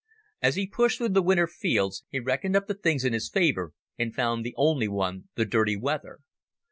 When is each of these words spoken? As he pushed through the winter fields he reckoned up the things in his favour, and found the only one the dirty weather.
As 0.41 0.55
he 0.55 0.65
pushed 0.65 0.97
through 0.97 1.09
the 1.09 1.21
winter 1.21 1.45
fields 1.45 2.05
he 2.09 2.19
reckoned 2.19 2.55
up 2.55 2.65
the 2.65 2.73
things 2.73 3.05
in 3.05 3.13
his 3.13 3.29
favour, 3.29 3.71
and 3.99 4.15
found 4.15 4.43
the 4.43 4.55
only 4.57 4.87
one 4.87 5.25
the 5.35 5.45
dirty 5.45 5.77
weather. 5.77 6.21